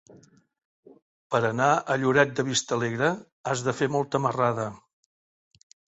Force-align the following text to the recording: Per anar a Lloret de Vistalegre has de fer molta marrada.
Per 1.35 1.41
anar 1.49 1.67
a 1.75 1.97
Lloret 2.05 2.33
de 2.39 2.45
Vistalegre 2.47 3.11
has 3.51 3.65
de 3.69 3.77
fer 3.83 3.89
molta 3.97 4.23
marrada. 4.25 4.67